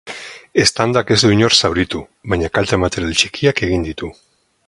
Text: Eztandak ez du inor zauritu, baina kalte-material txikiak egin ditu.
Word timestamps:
Eztandak 0.61 1.11
ez 1.15 1.17
du 1.23 1.29
inor 1.35 1.57
zauritu, 1.67 2.01
baina 2.33 2.51
kalte-material 2.57 3.15
txikiak 3.19 3.65
egin 3.69 3.87
ditu. 3.91 4.13